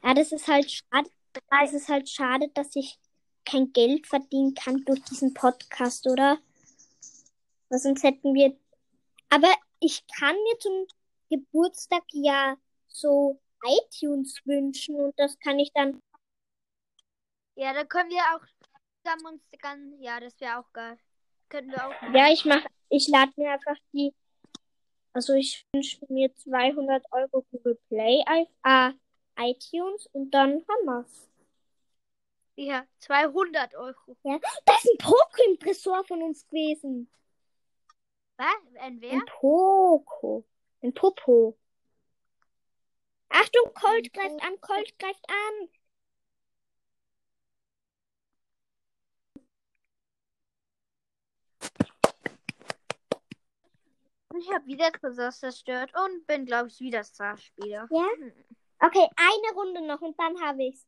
Ja, 0.03 0.13
das 0.13 0.31
ist 0.31 0.48
halt 0.48 0.71
schade. 0.71 1.09
Das 1.51 1.74
ist 1.74 1.89
halt 1.89 2.09
schade, 2.09 2.50
dass 2.55 2.75
ich 2.75 2.98
kein 3.45 3.71
Geld 3.71 4.07
verdienen 4.07 4.55
kann 4.55 4.83
durch 4.86 5.01
diesen 5.03 5.33
Podcast, 5.33 6.07
oder? 6.07 6.39
Weil 7.69 7.79
sonst 7.79 8.03
hätten 8.03 8.33
wir. 8.33 8.57
Aber 9.29 9.53
ich 9.79 10.05
kann 10.07 10.36
mir 10.36 10.59
zum 10.59 10.88
Geburtstag 11.29 12.03
ja 12.12 12.57
so 12.88 13.39
iTunes 13.63 14.36
wünschen 14.45 14.95
und 14.95 15.13
das 15.17 15.38
kann 15.39 15.59
ich 15.59 15.71
dann. 15.74 16.01
Ja, 17.55 17.74
da 17.74 17.83
können 17.83 18.09
wir 18.09 18.21
auch 18.36 18.45
zusammen 19.09 19.35
uns 19.35 19.43
ganz. 19.59 19.95
Ja, 19.99 20.19
das 20.19 20.39
wäre 20.39 20.59
auch 20.59 20.71
geil. 20.73 20.97
Könnten 21.49 21.71
wir 21.71 21.85
auch. 21.85 22.01
machen. 22.01 22.15
Ja, 22.15 22.31
ich 22.31 22.45
mach, 22.45 22.65
ich 22.89 23.07
lade 23.07 23.31
mir 23.35 23.51
einfach 23.51 23.77
die. 23.93 24.13
Also 25.13 25.33
ich 25.33 25.65
wünsche 25.73 25.97
mir 26.09 26.33
200 26.35 27.03
Euro 27.11 27.45
Google 27.51 27.79
Play, 27.87 28.23
äh, 28.63 28.91
iTunes 29.37 30.07
und 30.13 30.31
dann 30.31 30.63
haben 30.67 30.85
wir's. 30.85 31.27
Ja, 32.55 32.85
200 32.99 33.73
Euro. 33.75 34.17
Ja, 34.23 34.39
da 34.65 34.73
ist 34.75 34.85
ein 34.85 34.97
Pokémon-Tresor 34.97 36.03
von 36.05 36.21
uns 36.21 36.45
gewesen. 36.47 37.09
Was? 38.37 38.47
Ein 38.79 39.01
wer? 39.01 39.13
Ein 39.13 39.25
Poco. 39.25 40.45
Ein 40.81 40.93
Popo. 40.93 41.57
Achtung, 43.29 43.73
Colt 43.73 44.13
greift 44.13 44.43
an, 44.43 44.61
Colt 44.61 44.99
greift 44.99 45.25
an. 45.29 45.69
Ich 54.38 54.51
habe 54.53 54.65
wieder 54.67 54.91
Tresors 54.91 55.39
zerstört 55.39 55.91
und 55.95 56.27
bin, 56.27 56.45
glaube 56.45 56.67
ich, 56.67 56.79
wieder 56.79 57.03
Starspieler. 57.03 57.88
Ja? 57.89 58.07
Hm. 58.17 58.31
Okay, 58.79 59.07
eine 59.15 59.55
Runde 59.55 59.86
noch 59.86 60.01
und 60.01 60.17
dann 60.19 60.39
habe 60.41 60.63
ich's. 60.63 60.86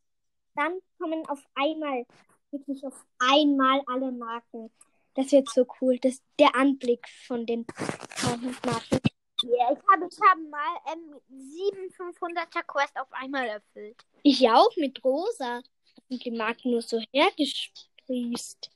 Dann 0.55 0.79
kommen 0.99 1.25
auf 1.27 1.43
einmal, 1.55 2.05
wirklich 2.51 2.83
auf 2.85 3.05
einmal 3.19 3.81
alle 3.87 4.11
Marken. 4.11 4.71
Das 5.15 5.31
wird 5.31 5.49
so 5.49 5.65
cool. 5.81 5.97
Das, 5.99 6.21
der 6.39 6.55
Anblick 6.55 7.07
von 7.25 7.45
den 7.45 7.65
1000 7.77 8.65
Marken. 8.65 8.99
Ja, 9.43 9.71
ich 9.71 9.79
habe 9.91 10.07
ich 10.09 10.19
hab 10.21 10.37
mal 10.49 10.77
ähm, 10.93 11.19
7 11.29 11.89
500er 11.89 12.63
Quest 12.63 12.97
auf 12.99 13.11
einmal 13.11 13.47
erfüllt. 13.47 14.05
Ich 14.23 14.47
auch 14.49 14.75
mit 14.77 15.03
Rosa. 15.03 15.61
Und 16.09 16.23
die 16.23 16.31
Marken 16.31 16.71
nur 16.71 16.81
so 16.81 17.01
hergesprießt. 17.11 18.69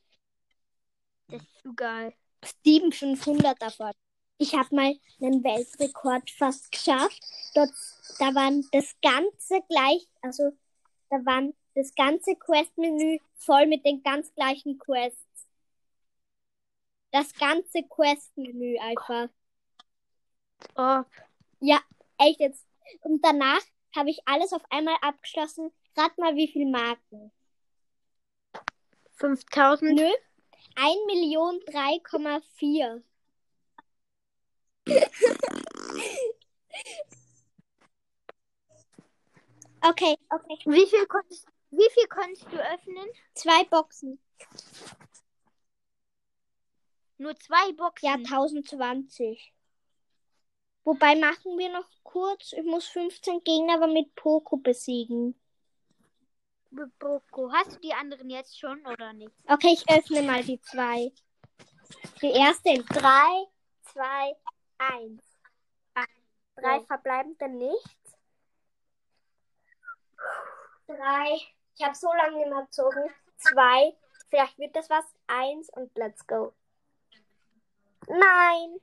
Das 1.27 1.41
ist 1.41 1.63
so 1.63 1.74
geil. 1.74 2.13
7500 2.63 3.62
davon. 3.62 3.91
Ich 4.38 4.54
habe 4.54 4.75
mal 4.75 5.00
einen 5.22 5.44
Weltrekord 5.44 6.30
fast 6.30 6.72
geschafft. 6.72 7.22
Dort, 7.54 7.72
da 8.20 8.36
waren 8.36 8.68
das 8.72 8.96
ganze 9.01 9.62
gleich, 9.70 10.08
also 10.22 10.51
da 11.10 11.18
waren 11.25 11.54
das 11.74 11.94
ganze 11.96 12.36
Quest-Menü 12.36 13.20
voll 13.38 13.68
mit 13.68 13.86
den 13.86 14.04
ganz 14.04 14.34
gleichen 14.34 14.77
Quests. 14.77 15.48
Das 17.12 17.34
ganze 17.36 17.84
Quest-Menü 17.84 18.77
einfach. 18.80 19.30
Oh, 20.75 21.04
Ja, 21.60 21.80
echt 22.18 22.39
jetzt. 22.39 22.65
Und 23.01 23.24
danach 23.24 23.62
habe 23.96 24.10
ich 24.10 24.20
alles 24.25 24.51
auf 24.51 24.63
einmal 24.70 24.98
abgeschlossen. 25.01 25.72
Rat 25.96 26.18
mal, 26.18 26.36
wie 26.36 26.48
viel 26.50 26.70
Marken. 26.70 27.32
5000. 29.13 29.94
Nö. 29.96 30.10
1 30.75 30.98
Million 31.06 31.60
3,4. 31.68 33.01
okay, 39.82 40.15
okay. 40.30 40.58
Wie 40.65 40.86
viel, 40.88 41.06
konntest, 41.08 41.48
wie 41.72 41.89
viel 41.92 42.08
konntest 42.08 42.46
du 42.51 42.58
öffnen? 42.58 43.10
Zwei 43.34 43.63
Boxen. 43.65 44.20
Nur 47.18 47.36
zwei 47.39 47.72
Boxen. 47.74 48.06
Ja, 48.06 48.13
1020. 48.13 49.51
Wobei 50.84 51.15
machen 51.15 51.58
wir 51.58 51.72
noch 51.72 51.89
kurz. 52.04 52.54
Ich 52.54 52.63
muss 52.63 52.86
15 52.88 53.44
Gegner 53.44 53.74
aber 53.75 53.88
mit 53.88 54.13
Poco 54.15 54.58
besiegen. 54.58 55.36
Boko. 57.00 57.51
Hast 57.51 57.75
du 57.75 57.80
die 57.80 57.94
anderen 57.94 58.30
jetzt 58.30 58.60
schon 58.60 58.86
oder 58.86 59.13
nicht? 59.13 59.32
Okay, 59.48 59.74
ich 59.74 59.89
öffne 59.89 60.22
mal 60.22 60.44
die 60.44 60.62
zwei. 60.62 61.12
Die 62.22 62.32
erste 62.32 62.70
in 62.70 62.86
3, 62.86 63.48
2, 63.94 64.36
1. 64.77 65.22
Drei 66.55 66.77
Ja. 66.77 66.84
verbleibende 66.86 67.50
nichts. 67.50 68.17
Drei. 70.88 71.38
Ich 71.75 71.84
habe 71.84 71.96
so 71.96 72.08
lange 72.13 72.38
nicht 72.38 72.50
mehr 72.50 72.63
gezogen. 72.63 73.13
Zwei. 73.38 73.96
Vielleicht 74.29 74.58
wird 74.58 74.75
das 74.75 74.89
was. 74.89 75.05
Eins 75.27 75.70
und 75.70 75.96
let's 75.98 76.25
go. 76.25 76.53
Nein. 78.08 78.79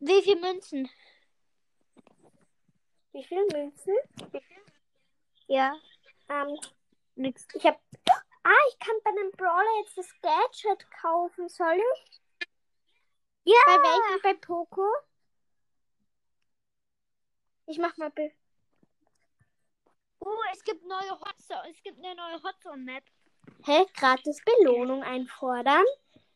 Wie 0.00 0.22
viele 0.22 0.40
Münzen? 0.40 0.90
Wie 3.12 3.24
viele 3.24 3.46
Münzen? 3.52 3.94
Ja. 5.46 5.74
Ähm, 6.28 6.58
Nix. 7.16 7.46
ich 7.54 7.64
habe. 7.66 7.78
Ah, 8.42 8.52
ich 8.70 8.78
kann 8.78 8.96
bei 9.04 9.10
einem 9.10 9.30
Brawler 9.32 9.80
jetzt 9.82 9.96
das 9.98 10.08
Gadget 10.22 10.90
kaufen. 10.90 11.48
Soll 11.48 11.78
ich? 11.94 12.19
Ja. 13.44 13.56
Bei 13.66 13.72
welchem? 13.72 14.22
Bei 14.22 14.34
Poco? 14.34 14.86
Ich 17.66 17.78
mach 17.78 17.96
mal. 17.96 18.10
Be 18.10 18.32
Oh, 20.20 20.42
es 20.52 20.62
gibt 20.62 20.84
neue 20.84 21.12
Hotzone. 21.12 21.70
Es 21.70 21.82
gibt 21.82 21.98
eine 21.98 22.14
neue 22.14 22.42
Hotzone 22.42 22.82
Map. 22.82 23.04
Hä? 23.64 23.86
Gratis 23.94 24.42
Belohnung 24.44 25.02
einfordern? 25.02 25.84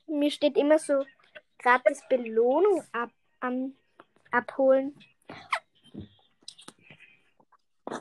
Mir 0.06 0.30
steht 0.30 0.56
immer 0.56 0.78
so 0.78 1.04
gratis 1.58 2.02
Belohnung 2.08 2.82
ab, 2.92 3.10
an, 3.40 3.76
abholen. 4.30 4.98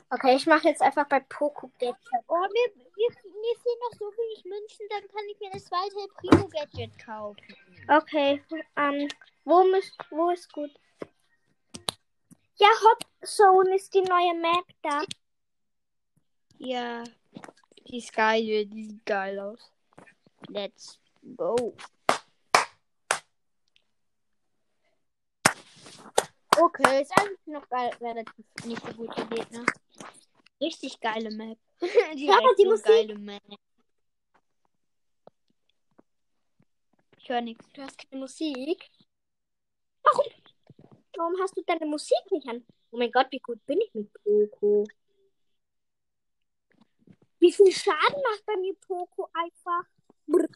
Okay, 0.10 0.36
ich 0.36 0.46
mache 0.46 0.70
jetzt 0.70 0.82
einfach 0.82 1.08
bei 1.08 1.20
Poco 1.22 1.70
Gadget. 1.80 1.98
Oh, 2.28 2.40
mir, 2.40 2.76
mir, 2.76 3.10
mir 3.10 3.56
fehlen 3.62 3.80
noch 3.82 3.98
so 3.98 4.06
wenig 4.06 4.46
Münzen, 4.46 4.88
dann 4.90 5.08
kann 5.08 5.26
ich 5.30 5.40
mir 5.40 5.52
das 5.52 5.66
zweite 5.66 6.08
Primo 6.16 6.48
Gadget 6.48 6.98
kaufen. 6.98 7.63
Okay, 7.88 8.42
ähm, 8.78 9.08
wo, 9.44 9.64
müsst, 9.66 9.94
wo 10.10 10.30
ist 10.30 10.52
gut? 10.54 10.72
Ja, 12.56 12.68
Hot 12.68 13.06
Zone 13.26 13.76
ist 13.76 13.94
die 13.94 14.02
neue 14.02 14.34
Map 14.36 14.66
da. 14.82 15.02
Ja. 16.58 17.04
Die 17.88 17.98
ist 17.98 18.14
geil, 18.14 18.66
die 18.66 18.86
sieht 18.86 19.06
geil 19.06 19.40
aus. 19.40 19.72
Let's 20.48 21.00
go. 21.36 21.76
Okay, 26.58 27.02
ist 27.02 27.12
eigentlich 27.20 27.40
noch 27.48 27.68
geil, 27.68 27.92
relativ 28.00 28.46
nicht 28.64 28.86
so 28.86 28.94
gute 28.94 29.26
Gegner. 29.26 29.66
Richtig 30.62 31.00
geile 31.02 31.32
Map. 31.32 31.58
die 31.82 31.88
Ja, 32.28 32.38
aber 32.38 32.54
die 32.58 32.66
Musik- 32.66 32.86
geile 32.86 33.18
Map. 33.18 33.42
Ich 37.24 37.30
höre 37.30 37.40
nichts. 37.40 37.66
Du 37.72 37.82
hast 37.82 37.98
keine 37.98 38.20
Musik. 38.20 38.90
Warum? 40.04 40.26
Warum 41.16 41.34
hast 41.42 41.56
du 41.56 41.64
deine 41.64 41.86
Musik 41.86 42.20
nicht 42.32 42.46
an? 42.50 42.66
Oh 42.92 42.98
mein 42.98 43.14
Gott, 43.14 43.28
wie 43.32 43.40
gut 43.40 43.66
bin 43.66 43.80
ich 43.80 43.94
mit 43.94 44.12
Poco? 44.12 44.86
Wie 47.40 47.54
viel 47.54 47.72
Schaden 47.72 48.22
macht 48.30 48.46
bei 48.46 48.58
mir 48.58 48.74
Poco 48.76 49.30
einfach? 49.34 49.86
Brr. 50.28 50.50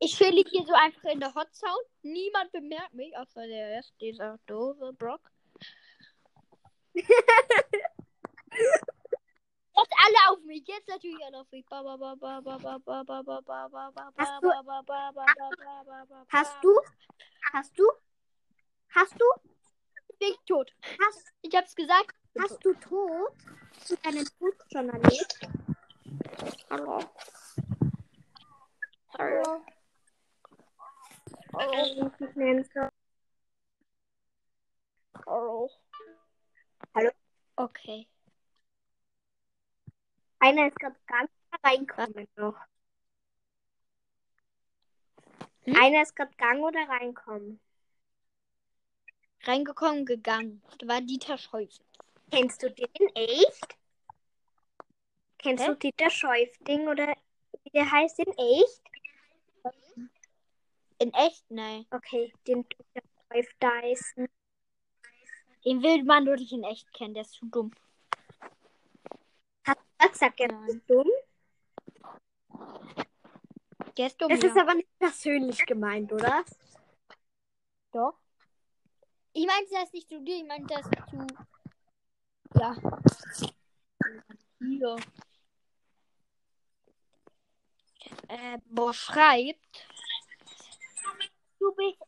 Ich 0.00 0.16
chill 0.16 0.44
hier 0.44 0.66
so 0.66 0.72
einfach 0.72 1.04
in 1.04 1.20
der 1.20 1.32
Hot 1.36 1.54
Zone. 1.54 1.84
Niemand 2.02 2.50
bemerkt 2.50 2.94
mich, 2.94 3.16
außer 3.16 3.46
der 3.46 3.74
erst 3.74 3.94
dieser 4.00 4.40
doofe 4.46 4.92
Brock. 4.94 5.30
Jetzt 9.78 9.94
alle 10.04 10.32
auf 10.32 10.44
mich. 10.44 10.66
Jetzt 10.66 10.88
natürlich 10.88 11.24
alle 11.24 11.38
auf 11.38 11.50
mich. 11.52 11.64
Hast 14.16 14.42
du? 14.42 14.50
Hast 16.30 16.64
du? 16.64 16.80
Hast 17.52 17.78
du? 17.78 17.84
Hast 18.90 19.20
du? 19.20 19.24
Bin 20.18 20.30
ich 20.30 20.40
tot. 20.46 20.72
Hast, 21.00 21.32
ich 21.42 21.54
hab's 21.54 21.76
gesagt. 21.76 22.16
Hast 22.40 22.64
du 22.64 22.74
tot? 22.74 23.32
Hast 23.74 23.90
du 23.90 23.96
deinen 23.96 24.24
Tod 24.38 24.54
schon 24.72 24.88
erlebt? 24.90 25.38
Hallo. 26.70 26.98
Hallo. 29.16 29.64
Hallo. 31.54 32.10
Hallo. 35.26 35.70
Hallo. 36.94 37.10
Okay. 37.56 38.08
Einer 40.38 40.68
ist 40.68 40.78
gerade 40.78 40.96
ganz 41.06 41.30
reinkommen 41.62 42.28
noch. 42.36 42.56
Hm? 45.64 45.76
Einer 45.76 46.02
ist 46.02 46.14
gerade 46.14 46.34
gang 46.36 46.62
oder 46.62 46.88
reinkommen. 46.88 47.60
Reingekommen, 49.42 50.04
gegangen. 50.04 50.62
Das 50.78 50.88
war 50.88 51.00
Dieter 51.00 51.38
Scheuze. 51.38 51.82
Kennst 52.30 52.62
du 52.62 52.70
den 52.70 52.88
echt? 53.14 53.78
Kennst 55.38 55.64
Hä? 55.64 55.68
du 55.68 55.76
Dieter 55.76 56.10
Schäufding 56.10 56.88
oder 56.88 57.14
wie 57.64 57.70
der 57.70 57.90
heißt 57.90 58.18
in 58.18 58.32
echt? 58.36 58.82
In 60.98 61.14
echt? 61.14 61.44
Nein. 61.50 61.86
Okay, 61.90 62.32
den 62.46 62.68
Dieter 62.68 63.06
Schäuf 63.32 63.46
Dyson. 63.60 64.28
Den 65.64 65.82
will 65.82 66.02
man 66.04 66.24
nur 66.24 66.36
nicht 66.36 66.52
in 66.52 66.64
echt 66.64 66.92
kennen. 66.92 67.14
Der 67.14 67.22
ist 67.22 67.32
zu 67.32 67.46
dumm. 67.46 67.72
Ist 70.68 70.88
dumm? 70.88 71.08
Der 73.96 74.06
ist 74.06 74.20
dumm. 74.20 74.28
Das 74.28 74.42
ja. 74.42 74.48
ist 74.48 74.56
aber 74.56 74.74
nicht 74.74 74.98
persönlich 74.98 75.66
gemeint, 75.66 76.12
oder? 76.12 76.44
Doch. 77.92 78.18
Ich 79.32 79.46
meinte 79.46 79.70
das 79.72 79.92
nicht 79.92 80.08
zu 80.08 80.20
dir, 80.22 80.36
ich 80.36 80.44
meinte 80.44 80.74
das 80.74 80.84
zu. 81.10 81.26
Ja. 82.54 82.76
Hier. 84.60 84.96
Äh, 88.28 88.58
boah, 88.66 88.92
schreibt. 88.92 89.86
Du 91.58 91.74
bist. 91.74 91.98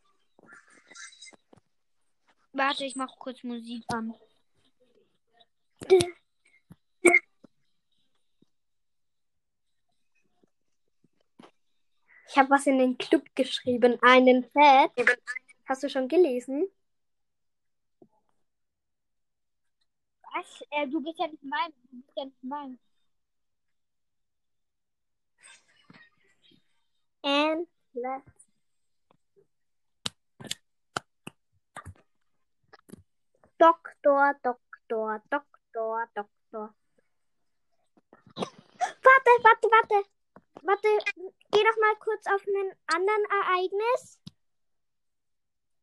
Warte, 2.53 2.85
ich 2.85 2.95
mach 2.95 3.17
kurz 3.17 3.43
Musik 3.43 3.83
an. 3.87 4.13
Ich 12.31 12.37
habe 12.37 12.49
was 12.49 12.65
in 12.65 12.77
den 12.79 12.97
Club 12.97 13.25
geschrieben, 13.35 13.99
einen 14.01 14.49
Chat. 14.53 14.91
Hast 15.67 15.83
du 15.83 15.89
schon 15.89 16.07
gelesen? 16.07 16.65
Was? 20.33 20.63
Äh, 20.69 20.87
du 20.87 21.01
bist 21.03 21.19
ja 21.19 21.27
nicht 21.27 21.43
mein. 21.43 21.73
Du 21.91 21.97
bist 21.97 22.13
ja 22.15 22.23
nicht 22.23 22.43
mein. 22.43 22.79
And 27.23 27.67
let's 27.93 28.47
Doktor, 33.57 34.35
Doktor, 34.41 35.21
Doktor, 35.29 36.07
Doktor. 36.15 36.75
Warte, 38.37 39.31
warte, 39.43 39.67
warte. 39.67 40.20
Warte, 40.61 40.87
geh 41.15 41.63
doch 41.63 41.77
mal 41.77 41.95
kurz 41.99 42.25
auf 42.27 42.45
einen 42.47 42.71
anderen 42.87 43.25
Ereignis. 43.43 44.19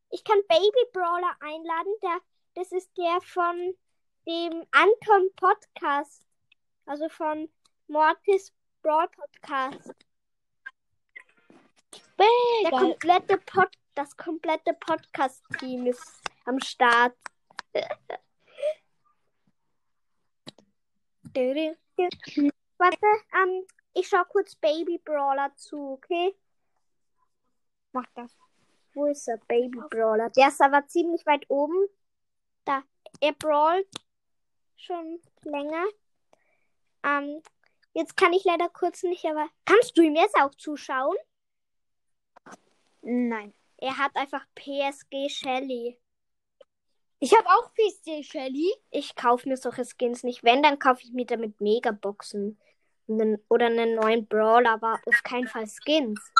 Ich 0.09 0.23
kann 0.23 0.41
Baby 0.47 0.85
Brawler 0.93 1.35
einladen. 1.41 1.93
Der, 2.01 2.21
das 2.55 2.71
ist 2.71 2.97
der 2.97 3.19
von 3.21 3.75
dem 4.25 4.65
Anton 4.71 5.29
Podcast. 5.35 6.25
Also 6.85 7.09
von 7.09 7.49
Mortis 7.87 8.53
Brawl 8.81 9.07
Podcast. 9.09 9.93
Der 12.17 12.71
komplette 12.71 13.37
Pod, 13.37 13.69
das 13.95 14.15
komplette 14.17 14.73
Podcast-Team 14.73 15.87
ist 15.87 16.21
am 16.45 16.59
Start. 16.59 17.15
Warte, 22.77 23.07
ähm, 23.33 23.67
ich 23.99 24.07
schau 24.07 24.23
kurz 24.25 24.55
Baby 24.55 24.97
Brawler 25.03 25.53
zu, 25.55 25.93
okay? 25.93 26.35
Mach 27.91 28.05
das. 28.15 28.35
Wo 28.93 29.05
ist 29.05 29.27
er? 29.27 29.37
Baby 29.47 29.79
Brawler. 29.89 30.29
Der 30.31 30.47
ist 30.47 30.61
aber 30.61 30.87
ziemlich 30.87 31.25
weit 31.25 31.45
oben. 31.49 31.87
Da. 32.65 32.83
Er 33.19 33.33
brawlt 33.33 33.87
schon 34.77 35.19
länger. 35.43 35.85
Ähm, 37.03 37.41
jetzt 37.93 38.15
kann 38.15 38.33
ich 38.33 38.43
leider 38.45 38.69
kurz 38.69 39.03
nicht, 39.03 39.25
aber 39.25 39.47
kannst 39.65 39.97
du 39.97 40.01
ihm 40.01 40.15
jetzt 40.15 40.35
auch 40.35 40.53
zuschauen? 40.55 41.15
Nein. 43.01 43.53
Er 43.77 43.97
hat 43.97 44.15
einfach 44.15 44.45
PSG 44.55 45.29
Shelly. 45.29 45.97
Ich 47.19 47.33
habe 47.37 47.47
auch 47.49 47.71
PC 47.73 48.23
Shelly. 48.23 48.73
Ich 48.91 49.15
kaufe 49.15 49.47
mir 49.47 49.57
solche 49.57 49.85
Skins 49.85 50.23
nicht. 50.23 50.43
Wenn, 50.43 50.63
dann 50.63 50.79
kaufe 50.79 51.01
ich 51.03 51.11
mir 51.11 51.25
damit 51.25 51.59
Megaboxen. 51.59 52.59
Einen, 53.09 53.43
oder 53.49 53.65
einen 53.65 53.95
neuen 53.95 54.27
Brawler, 54.27 54.73
aber 54.73 55.01
auf 55.05 55.23
keinen 55.23 55.47
Fall 55.47 55.65
Skins. 55.67 56.31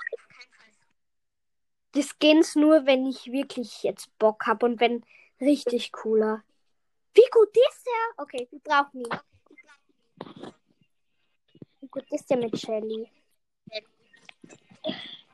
Die 1.95 2.03
Skins 2.03 2.55
nur, 2.55 2.85
wenn 2.85 3.07
ich 3.07 3.31
wirklich 3.31 3.81
jetzt 3.81 4.15
Bock 4.19 4.45
habe 4.45 4.67
und 4.67 4.79
wenn 4.79 5.03
richtig 5.41 5.91
cooler. 5.91 6.43
Wie 7.15 7.27
gut 7.31 7.49
ist 7.49 7.85
der? 7.85 8.23
Okay, 8.23 8.47
wir 8.51 8.59
brauchen 8.59 9.01
ihn. 9.01 10.53
Wie 11.81 11.87
gut 11.87 12.05
ist 12.11 12.29
der 12.29 12.37
mit 12.37 12.59
Shelly? 12.59 13.11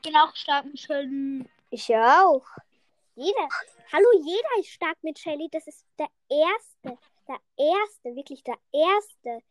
Bin 0.02 0.16
auch 0.16 0.34
stark 0.34 0.64
mit 0.64 0.80
Shelly. 0.80 1.44
Ich 1.70 1.94
auch. 1.94 2.46
Jeder. 3.14 3.48
Hallo, 3.92 4.06
jeder 4.24 4.60
ist 4.60 4.70
stark 4.70 4.96
mit 5.02 5.18
Shelly. 5.18 5.48
Das 5.50 5.66
ist 5.66 5.84
der 5.98 6.08
erste. 6.30 6.98
Der 7.28 7.40
erste, 7.56 8.16
wirklich 8.16 8.42
der 8.42 8.58
erste. 8.72 9.42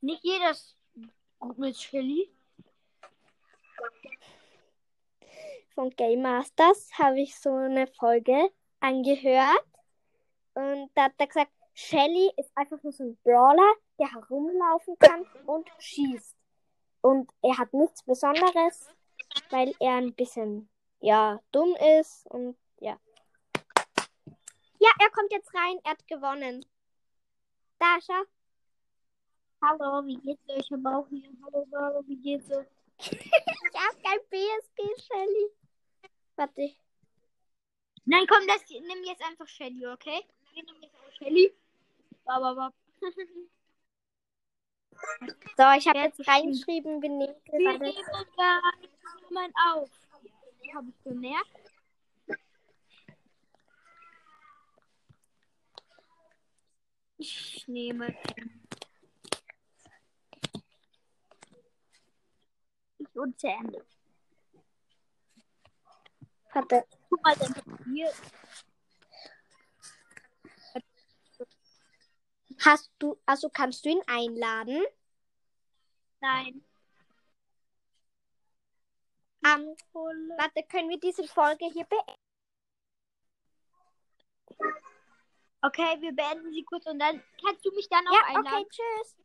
Nicht 0.00 0.24
jeder 0.24 0.54
gut 1.40 1.58
mit 1.58 1.76
Shelly. 1.76 2.30
Von 5.74 5.90
Game 5.90 6.22
Masters 6.22 6.90
habe 6.98 7.20
ich 7.20 7.34
so 7.38 7.50
eine 7.50 7.86
Folge 7.86 8.50
angehört. 8.80 9.64
Und 10.54 10.90
da 10.94 11.04
hat 11.04 11.14
er 11.18 11.26
gesagt, 11.26 11.52
Shelly 11.74 12.30
ist 12.36 12.50
einfach 12.54 12.82
nur 12.82 12.92
so 12.92 13.04
ein 13.04 13.16
Brawler, 13.24 13.74
der 13.98 14.12
herumlaufen 14.12 14.98
kann 14.98 15.24
und 15.46 15.70
schießt. 15.78 16.36
Und 17.00 17.30
er 17.42 17.56
hat 17.56 17.72
nichts 17.72 18.02
Besonderes, 18.02 18.88
weil 19.48 19.74
er 19.80 19.94
ein 19.94 20.12
bisschen, 20.12 20.68
ja, 21.00 21.40
dumm 21.52 21.74
ist 21.98 22.26
und 22.26 22.58
ja. 22.80 22.98
Ja, 24.78 24.90
er 24.98 25.10
kommt 25.10 25.32
jetzt 25.32 25.54
rein, 25.54 25.78
er 25.84 25.92
hat 25.92 26.06
gewonnen. 26.06 26.64
Da, 27.78 27.98
schau. 28.02 28.24
Hallo, 29.62 30.06
wie 30.06 30.16
geht's 30.16 30.48
euch? 30.48 30.58
Ich 30.58 30.72
habe 30.72 30.88
auch 30.88 31.06
hier. 31.10 31.28
Hallo, 31.44 31.66
hallo, 31.72 32.02
wie 32.06 32.16
geht's 32.16 32.50
euch? 32.50 32.66
ich 32.98 33.32
habe 33.74 33.96
kein 34.02 34.18
PSG, 34.30 35.02
Shelly. 35.02 35.50
Warte. 36.36 36.74
Nein, 38.06 38.26
komm, 38.26 38.46
das, 38.46 38.64
nimm 38.70 39.04
jetzt 39.04 39.22
einfach 39.22 39.46
Shelly, 39.46 39.86
okay? 39.86 40.24
Wir 40.54 40.64
nehmen 40.64 40.82
jetzt 40.82 40.94
auch 40.96 41.12
Shelly. 41.12 41.52
Aber, 42.24 42.46
aber. 42.46 42.72
So, 45.56 45.64
ich 45.78 45.88
habe 45.88 45.98
jetzt 46.00 46.28
reingeschrieben, 46.28 47.00
wir 47.00 47.08
nehmen 47.08 47.34
Wir 47.46 47.58
gerade. 47.58 47.84
nehmen 47.84 48.26
da 48.36 48.60
Nummern 49.22 49.52
auf. 49.72 49.90
Habe 50.74 50.88
ich 50.90 51.04
bemerkt. 51.04 51.72
Ich 57.16 57.66
nehme. 57.66 58.14
Ich 63.00 63.16
unzählig. 63.16 63.82
Warte. 66.52 66.84
Guck 67.08 67.22
mal, 67.22 67.34
dann 67.36 67.54
hier. 67.86 68.12
Hast 72.62 72.90
du, 72.98 73.18
also 73.24 73.48
kannst 73.48 73.84
du 73.84 73.88
ihn 73.88 74.02
einladen? 74.06 74.84
Nein. 76.20 76.62
Ähm, 79.42 79.74
warte, 80.36 80.62
können 80.64 80.90
wir 80.90 81.00
diese 81.00 81.24
Folge 81.26 81.64
hier 81.72 81.86
beenden? 81.86 82.20
Okay, 85.62 86.00
wir 86.00 86.12
beenden 86.12 86.52
sie 86.52 86.64
kurz 86.64 86.84
und 86.86 86.98
dann 86.98 87.22
kannst 87.42 87.64
du 87.64 87.70
mich 87.72 87.88
dann 87.88 88.06
auch 88.08 88.12
Ja, 88.12 88.24
einladen. 88.26 88.66
okay, 88.66 88.68
tschüss. 88.68 89.16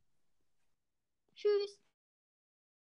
Tschüss. 1.36 1.85